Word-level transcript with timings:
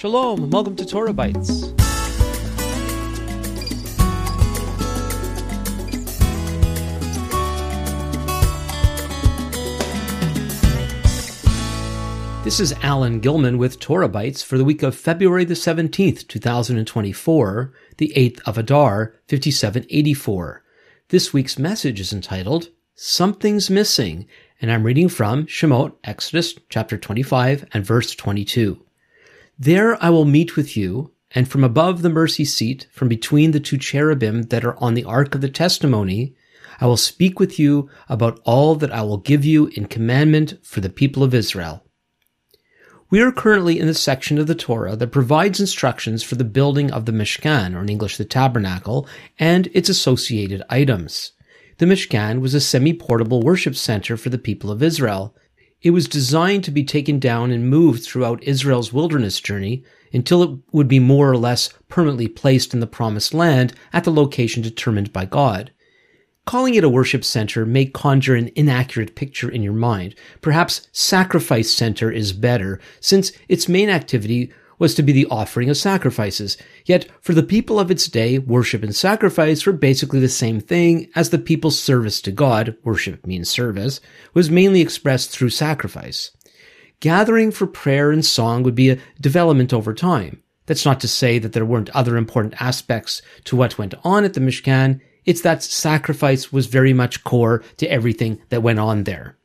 Shalom, 0.00 0.44
and 0.44 0.50
welcome 0.50 0.76
to 0.76 0.84
TorahBytes. 0.84 1.76
This 12.44 12.60
is 12.60 12.72
Alan 12.80 13.20
Gilman 13.20 13.58
with 13.58 13.78
TorahBytes 13.78 14.42
for 14.42 14.56
the 14.56 14.64
week 14.64 14.82
of 14.82 14.96
February 14.96 15.44
the 15.44 15.52
17th, 15.52 16.26
2024, 16.26 17.74
the 17.98 18.10
8th 18.16 18.40
of 18.46 18.56
Adar, 18.56 19.14
5784. 19.28 20.64
This 21.08 21.34
week's 21.34 21.58
message 21.58 22.00
is 22.00 22.14
entitled 22.14 22.70
Something's 22.94 23.68
Missing, 23.68 24.26
and 24.62 24.72
I'm 24.72 24.84
reading 24.84 25.10
from 25.10 25.44
Shemot, 25.44 25.92
Exodus 26.04 26.54
chapter 26.70 26.96
25 26.96 27.68
and 27.74 27.84
verse 27.84 28.14
22. 28.14 28.82
There 29.62 30.02
I 30.02 30.08
will 30.08 30.24
meet 30.24 30.56
with 30.56 30.74
you, 30.74 31.12
and 31.32 31.46
from 31.46 31.62
above 31.62 32.00
the 32.00 32.08
mercy 32.08 32.46
seat, 32.46 32.86
from 32.90 33.08
between 33.08 33.50
the 33.50 33.60
two 33.60 33.76
cherubim 33.76 34.44
that 34.44 34.64
are 34.64 34.82
on 34.82 34.94
the 34.94 35.04
ark 35.04 35.34
of 35.34 35.42
the 35.42 35.50
testimony, 35.50 36.34
I 36.80 36.86
will 36.86 36.96
speak 36.96 37.38
with 37.38 37.58
you 37.58 37.90
about 38.08 38.40
all 38.44 38.74
that 38.76 38.90
I 38.90 39.02
will 39.02 39.18
give 39.18 39.44
you 39.44 39.66
in 39.74 39.84
commandment 39.84 40.54
for 40.62 40.80
the 40.80 40.88
people 40.88 41.22
of 41.22 41.34
Israel. 41.34 41.84
We 43.10 43.20
are 43.20 43.30
currently 43.30 43.78
in 43.78 43.86
the 43.86 43.92
section 43.92 44.38
of 44.38 44.46
the 44.46 44.54
Torah 44.54 44.96
that 44.96 45.08
provides 45.08 45.60
instructions 45.60 46.22
for 46.22 46.36
the 46.36 46.44
building 46.44 46.90
of 46.90 47.04
the 47.04 47.12
Mishkan, 47.12 47.76
or 47.76 47.82
in 47.82 47.90
English 47.90 48.16
the 48.16 48.24
tabernacle, 48.24 49.06
and 49.38 49.68
its 49.74 49.90
associated 49.90 50.62
items. 50.70 51.32
The 51.76 51.84
Mishkan 51.84 52.40
was 52.40 52.54
a 52.54 52.62
semi-portable 52.62 53.42
worship 53.42 53.76
center 53.76 54.16
for 54.16 54.30
the 54.30 54.38
people 54.38 54.70
of 54.70 54.82
Israel, 54.82 55.36
it 55.82 55.90
was 55.90 56.08
designed 56.08 56.64
to 56.64 56.70
be 56.70 56.84
taken 56.84 57.18
down 57.18 57.50
and 57.50 57.70
moved 57.70 58.04
throughout 58.04 58.42
Israel's 58.44 58.92
wilderness 58.92 59.40
journey 59.40 59.82
until 60.12 60.42
it 60.42 60.58
would 60.72 60.88
be 60.88 60.98
more 60.98 61.30
or 61.30 61.36
less 61.36 61.70
permanently 61.88 62.28
placed 62.28 62.74
in 62.74 62.80
the 62.80 62.86
promised 62.86 63.32
land 63.32 63.72
at 63.92 64.04
the 64.04 64.12
location 64.12 64.62
determined 64.62 65.12
by 65.12 65.24
God. 65.24 65.70
Calling 66.46 66.74
it 66.74 66.84
a 66.84 66.88
worship 66.88 67.24
center 67.24 67.64
may 67.64 67.86
conjure 67.86 68.34
an 68.34 68.50
inaccurate 68.56 69.14
picture 69.14 69.48
in 69.48 69.62
your 69.62 69.72
mind. 69.72 70.14
Perhaps 70.40 70.88
sacrifice 70.92 71.72
center 71.72 72.10
is 72.10 72.32
better, 72.32 72.80
since 72.98 73.32
its 73.48 73.68
main 73.68 73.88
activity 73.88 74.52
was 74.80 74.96
to 74.96 75.02
be 75.04 75.12
the 75.12 75.26
offering 75.26 75.70
of 75.70 75.76
sacrifices. 75.76 76.56
Yet, 76.84 77.06
for 77.20 77.34
the 77.34 77.44
people 77.44 77.78
of 77.78 77.92
its 77.92 78.08
day, 78.08 78.38
worship 78.38 78.82
and 78.82 78.96
sacrifice 78.96 79.64
were 79.64 79.72
basically 79.72 80.18
the 80.18 80.28
same 80.28 80.58
thing 80.58 81.08
as 81.14 81.30
the 81.30 81.38
people's 81.38 81.78
service 81.78 82.20
to 82.22 82.32
God, 82.32 82.76
worship 82.82 83.24
means 83.24 83.48
service, 83.48 84.00
was 84.34 84.50
mainly 84.50 84.80
expressed 84.80 85.30
through 85.30 85.50
sacrifice. 85.50 86.32
Gathering 86.98 87.52
for 87.52 87.66
prayer 87.66 88.10
and 88.10 88.24
song 88.24 88.62
would 88.62 88.74
be 88.74 88.90
a 88.90 88.98
development 89.20 89.72
over 89.72 89.94
time. 89.94 90.42
That's 90.66 90.84
not 90.84 91.00
to 91.00 91.08
say 91.08 91.38
that 91.38 91.52
there 91.52 91.64
weren't 91.64 91.90
other 91.90 92.16
important 92.16 92.60
aspects 92.60 93.22
to 93.44 93.56
what 93.56 93.78
went 93.78 93.94
on 94.02 94.24
at 94.24 94.34
the 94.34 94.40
Mishkan. 94.40 95.00
It's 95.24 95.42
that 95.42 95.62
sacrifice 95.62 96.52
was 96.52 96.66
very 96.66 96.92
much 96.92 97.22
core 97.24 97.62
to 97.76 97.90
everything 97.90 98.40
that 98.48 98.62
went 98.62 98.78
on 98.78 99.04
there. 99.04 99.36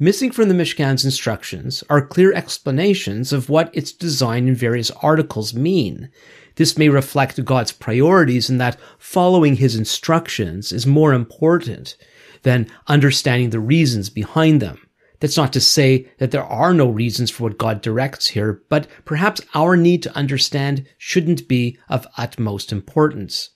Missing 0.00 0.30
from 0.30 0.48
the 0.48 0.54
Mishkan's 0.54 1.04
instructions 1.04 1.82
are 1.90 2.06
clear 2.06 2.32
explanations 2.32 3.32
of 3.32 3.48
what 3.48 3.74
its 3.74 3.90
design 3.90 4.46
and 4.46 4.56
various 4.56 4.92
articles 5.02 5.54
mean. 5.54 6.08
This 6.54 6.78
may 6.78 6.88
reflect 6.88 7.44
God's 7.44 7.72
priorities 7.72 8.48
in 8.48 8.58
that 8.58 8.78
following 8.96 9.56
his 9.56 9.74
instructions 9.74 10.70
is 10.70 10.86
more 10.86 11.12
important 11.12 11.96
than 12.42 12.70
understanding 12.86 13.50
the 13.50 13.58
reasons 13.58 14.08
behind 14.08 14.62
them. 14.62 14.88
That's 15.18 15.36
not 15.36 15.52
to 15.54 15.60
say 15.60 16.08
that 16.18 16.30
there 16.30 16.44
are 16.44 16.72
no 16.72 16.88
reasons 16.88 17.28
for 17.28 17.42
what 17.42 17.58
God 17.58 17.80
directs 17.80 18.28
here, 18.28 18.62
but 18.68 18.86
perhaps 19.04 19.40
our 19.52 19.76
need 19.76 20.04
to 20.04 20.16
understand 20.16 20.86
shouldn't 20.96 21.48
be 21.48 21.76
of 21.88 22.06
utmost 22.16 22.70
importance. 22.70 23.50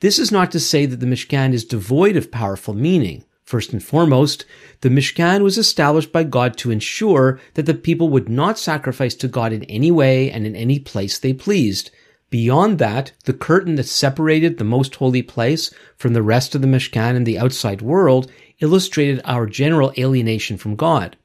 This 0.00 0.18
is 0.18 0.30
not 0.30 0.50
to 0.52 0.60
say 0.60 0.84
that 0.84 1.00
the 1.00 1.06
Mishkan 1.06 1.54
is 1.54 1.64
devoid 1.64 2.16
of 2.18 2.30
powerful 2.30 2.74
meaning. 2.74 3.24
First 3.52 3.74
and 3.74 3.84
foremost, 3.84 4.46
the 4.80 4.88
Mishkan 4.88 5.42
was 5.42 5.58
established 5.58 6.10
by 6.10 6.24
God 6.24 6.56
to 6.56 6.70
ensure 6.70 7.38
that 7.52 7.66
the 7.66 7.74
people 7.74 8.08
would 8.08 8.26
not 8.26 8.58
sacrifice 8.58 9.14
to 9.16 9.28
God 9.28 9.52
in 9.52 9.64
any 9.64 9.90
way 9.90 10.30
and 10.30 10.46
in 10.46 10.56
any 10.56 10.78
place 10.78 11.18
they 11.18 11.34
pleased. 11.34 11.90
Beyond 12.30 12.78
that, 12.78 13.12
the 13.24 13.34
curtain 13.34 13.74
that 13.74 13.84
separated 13.84 14.56
the 14.56 14.64
most 14.64 14.94
holy 14.94 15.20
place 15.20 15.70
from 15.98 16.14
the 16.14 16.22
rest 16.22 16.54
of 16.54 16.62
the 16.62 16.66
Mishkan 16.66 17.14
and 17.14 17.26
the 17.26 17.38
outside 17.38 17.82
world 17.82 18.32
illustrated 18.60 19.20
our 19.26 19.44
general 19.44 19.92
alienation 19.98 20.56
from 20.56 20.74
God. 20.74 21.18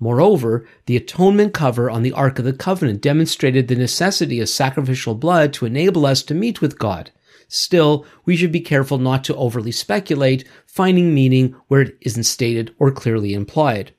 Moreover, 0.00 0.66
the 0.86 0.96
atonement 0.96 1.52
cover 1.52 1.90
on 1.90 2.02
the 2.02 2.12
Ark 2.12 2.38
of 2.38 2.46
the 2.46 2.54
Covenant 2.54 3.02
demonstrated 3.02 3.68
the 3.68 3.76
necessity 3.76 4.40
of 4.40 4.48
sacrificial 4.48 5.14
blood 5.14 5.52
to 5.52 5.66
enable 5.66 6.06
us 6.06 6.22
to 6.22 6.34
meet 6.34 6.62
with 6.62 6.78
God. 6.78 7.10
Still, 7.56 8.04
we 8.24 8.34
should 8.34 8.50
be 8.50 8.58
careful 8.58 8.98
not 8.98 9.22
to 9.24 9.36
overly 9.36 9.70
speculate, 9.70 10.44
finding 10.66 11.14
meaning 11.14 11.54
where 11.68 11.82
it 11.82 11.96
isn't 12.00 12.24
stated 12.24 12.74
or 12.80 12.90
clearly 12.90 13.32
implied. 13.32 13.94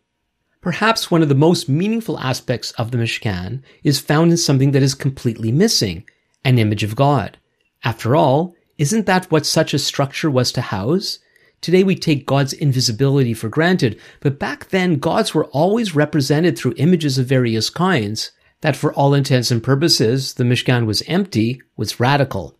Perhaps 0.60 1.10
one 1.10 1.22
of 1.22 1.30
the 1.30 1.36
most 1.36 1.70
meaningful 1.70 2.20
aspects 2.20 2.72
of 2.72 2.92
the 2.92 2.98
Mishkan 2.98 3.62
is 3.82 3.98
found 3.98 4.32
in 4.32 4.38
something 4.38 4.72
that 4.72 4.84
is 4.84 4.94
completely 4.94 5.54
missing, 5.54 6.04
an 6.44 6.60
image 6.60 6.84
of 6.84 6.98
God. 6.98 7.38
After 7.86 8.14
all, 8.14 8.56
isn't 8.78 9.06
that 9.06 9.32
what 9.32 9.46
such 9.46 9.74
a 9.74 9.80
structure 9.80 10.30
was 10.30 10.52
to 10.52 10.60
house? 10.60 11.20
Today 11.62 11.86
we 11.86 11.96
take 11.96 12.26
God's 12.26 12.52
invisibility 12.52 13.34
for 13.34 13.48
granted, 13.48 13.98
but 14.20 14.38
back 14.38 14.68
then 14.68 15.00
gods 15.00 15.34
were 15.34 15.46
always 15.46 15.96
represented 15.96 16.58
through 16.58 16.74
images 16.76 17.18
of 17.18 17.28
various 17.28 17.70
kinds. 17.70 18.32
That 18.60 18.76
for 18.76 18.94
all 18.94 19.14
intents 19.14 19.50
and 19.50 19.64
purposes, 19.64 20.34
the 20.34 20.44
Mishkan 20.44 20.86
was 20.86 21.04
empty 21.08 21.62
was 21.78 22.02
radical. 22.02 22.55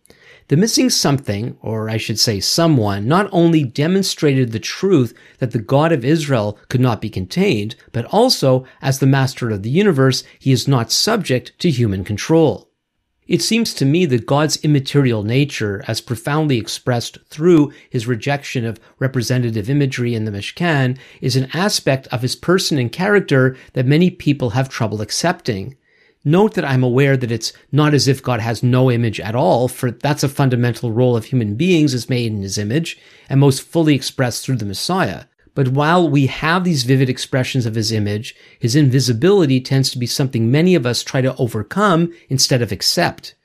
The 0.48 0.56
missing 0.56 0.90
something, 0.90 1.56
or 1.60 1.90
I 1.90 1.96
should 1.96 2.20
say 2.20 2.38
someone, 2.38 3.08
not 3.08 3.28
only 3.32 3.64
demonstrated 3.64 4.52
the 4.52 4.60
truth 4.60 5.12
that 5.38 5.50
the 5.50 5.58
God 5.58 5.90
of 5.90 6.04
Israel 6.04 6.56
could 6.68 6.80
not 6.80 7.00
be 7.00 7.10
contained, 7.10 7.74
but 7.90 8.04
also, 8.06 8.64
as 8.80 9.00
the 9.00 9.06
master 9.06 9.50
of 9.50 9.64
the 9.64 9.70
universe, 9.70 10.22
he 10.38 10.52
is 10.52 10.68
not 10.68 10.92
subject 10.92 11.58
to 11.58 11.70
human 11.70 12.04
control. 12.04 12.70
It 13.26 13.42
seems 13.42 13.74
to 13.74 13.84
me 13.84 14.06
that 14.06 14.24
God's 14.24 14.56
immaterial 14.58 15.24
nature, 15.24 15.84
as 15.88 16.00
profoundly 16.00 16.58
expressed 16.58 17.18
through 17.28 17.72
his 17.90 18.06
rejection 18.06 18.64
of 18.64 18.78
representative 19.00 19.68
imagery 19.68 20.14
in 20.14 20.26
the 20.26 20.30
Mishkan, 20.30 20.96
is 21.20 21.34
an 21.34 21.48
aspect 21.52 22.06
of 22.12 22.22
his 22.22 22.36
person 22.36 22.78
and 22.78 22.92
character 22.92 23.56
that 23.72 23.84
many 23.84 24.10
people 24.10 24.50
have 24.50 24.68
trouble 24.68 25.00
accepting. 25.02 25.76
Note 26.28 26.54
that 26.54 26.64
I'm 26.64 26.82
aware 26.82 27.16
that 27.16 27.30
it's 27.30 27.52
not 27.70 27.94
as 27.94 28.08
if 28.08 28.20
God 28.20 28.40
has 28.40 28.60
no 28.60 28.90
image 28.90 29.20
at 29.20 29.36
all, 29.36 29.68
for 29.68 29.92
that's 29.92 30.24
a 30.24 30.28
fundamental 30.28 30.90
role 30.90 31.16
of 31.16 31.26
human 31.26 31.54
beings 31.54 31.94
as 31.94 32.10
made 32.10 32.32
in 32.32 32.42
his 32.42 32.58
image 32.58 32.98
and 33.28 33.38
most 33.38 33.62
fully 33.62 33.94
expressed 33.94 34.44
through 34.44 34.56
the 34.56 34.64
Messiah. 34.64 35.26
But 35.54 35.68
while 35.68 36.10
we 36.10 36.26
have 36.26 36.64
these 36.64 36.82
vivid 36.82 37.08
expressions 37.08 37.64
of 37.64 37.76
his 37.76 37.92
image, 37.92 38.34
his 38.58 38.74
invisibility 38.74 39.60
tends 39.60 39.92
to 39.92 40.00
be 40.00 40.06
something 40.06 40.50
many 40.50 40.74
of 40.74 40.84
us 40.84 41.04
try 41.04 41.20
to 41.20 41.36
overcome 41.36 42.12
instead 42.28 42.60
of 42.60 42.72
accept. 42.72 43.36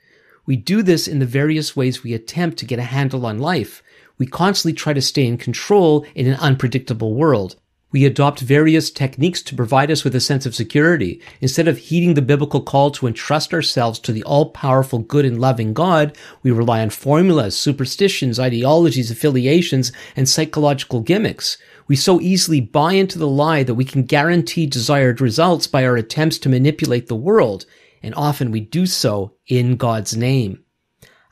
We 0.44 0.56
do 0.56 0.82
this 0.82 1.06
in 1.06 1.20
the 1.20 1.24
various 1.24 1.76
ways 1.76 2.02
we 2.02 2.14
attempt 2.14 2.58
to 2.58 2.66
get 2.66 2.80
a 2.80 2.82
handle 2.82 3.24
on 3.26 3.38
life. 3.38 3.80
We 4.18 4.26
constantly 4.26 4.74
try 4.74 4.92
to 4.92 5.00
stay 5.00 5.24
in 5.24 5.38
control 5.38 6.04
in 6.16 6.26
an 6.26 6.34
unpredictable 6.40 7.14
world. 7.14 7.54
We 7.92 8.06
adopt 8.06 8.40
various 8.40 8.90
techniques 8.90 9.42
to 9.42 9.54
provide 9.54 9.90
us 9.90 10.02
with 10.02 10.14
a 10.14 10.20
sense 10.20 10.46
of 10.46 10.54
security. 10.54 11.20
Instead 11.42 11.68
of 11.68 11.76
heeding 11.76 12.14
the 12.14 12.22
biblical 12.22 12.62
call 12.62 12.90
to 12.92 13.06
entrust 13.06 13.52
ourselves 13.52 13.98
to 14.00 14.12
the 14.12 14.22
all-powerful, 14.24 15.00
good 15.00 15.26
and 15.26 15.38
loving 15.38 15.74
God, 15.74 16.16
we 16.42 16.50
rely 16.50 16.80
on 16.80 16.88
formulas, 16.88 17.56
superstitions, 17.56 18.40
ideologies, 18.40 19.10
affiliations, 19.10 19.92
and 20.16 20.26
psychological 20.26 21.00
gimmicks. 21.00 21.58
We 21.86 21.96
so 21.96 22.18
easily 22.20 22.60
buy 22.60 22.94
into 22.94 23.18
the 23.18 23.28
lie 23.28 23.62
that 23.62 23.74
we 23.74 23.84
can 23.84 24.04
guarantee 24.04 24.66
desired 24.66 25.20
results 25.20 25.66
by 25.66 25.84
our 25.84 25.96
attempts 25.96 26.38
to 26.38 26.48
manipulate 26.48 27.08
the 27.08 27.14
world, 27.14 27.66
and 28.02 28.14
often 28.14 28.50
we 28.50 28.60
do 28.60 28.86
so 28.86 29.34
in 29.46 29.76
God's 29.76 30.16
name. 30.16 30.64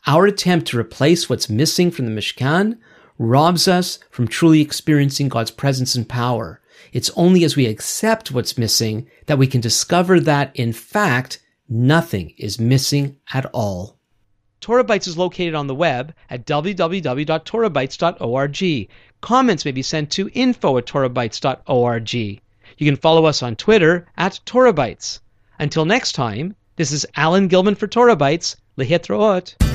Our 0.06 0.26
attempt 0.26 0.66
to 0.68 0.78
replace 0.78 1.28
what's 1.28 1.48
missing 1.48 1.90
from 1.90 2.06
the 2.06 2.20
Mishkan 2.20 2.78
robs 3.20 3.68
us 3.68 4.00
from 4.10 4.26
truly 4.26 4.60
experiencing 4.62 5.28
God's 5.28 5.50
presence 5.50 5.94
and 5.94 6.08
power. 6.08 6.62
It's 6.92 7.10
only 7.10 7.44
as 7.44 7.54
we 7.54 7.66
accept 7.66 8.32
what's 8.32 8.56
missing 8.56 9.10
that 9.26 9.36
we 9.36 9.46
can 9.46 9.60
discover 9.60 10.18
that, 10.20 10.56
in 10.56 10.72
fact, 10.72 11.38
nothing 11.68 12.32
is 12.38 12.58
missing 12.58 13.18
at 13.32 13.44
all. 13.52 13.98
TorahBytes 14.62 15.06
is 15.06 15.18
located 15.18 15.54
on 15.54 15.66
the 15.66 15.74
web 15.74 16.14
at 16.30 16.46
www.torahbytes.org. 16.46 18.88
Comments 19.20 19.64
may 19.64 19.72
be 19.72 19.82
sent 19.82 20.10
to 20.12 20.30
info 20.32 20.78
at 20.78 20.86
torahbytes.org. 20.86 22.14
You 22.14 22.38
can 22.78 22.96
follow 22.96 23.26
us 23.26 23.42
on 23.42 23.54
Twitter 23.56 24.08
at 24.16 24.40
TorahBytes. 24.46 25.20
Until 25.58 25.84
next 25.84 26.12
time, 26.12 26.56
this 26.76 26.90
is 26.90 27.04
Alan 27.16 27.48
Gilman 27.48 27.74
for 27.74 27.86
TorahBytes. 27.86 28.56
Lehitraot. 28.78 29.69